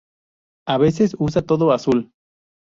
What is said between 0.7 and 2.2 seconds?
veces usa todo azul.